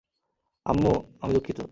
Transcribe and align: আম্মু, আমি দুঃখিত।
আম্মু, 0.65 0.93
আমি 1.21 1.33
দুঃখিত। 1.33 1.61